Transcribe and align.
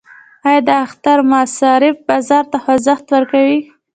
آیا 0.47 0.61
د 0.67 0.69
اختر 0.85 1.17
مصارف 1.31 1.95
بازار 2.07 2.43
ته 2.51 2.57
خوځښت 2.63 3.05
ورکوي؟ 3.11 3.59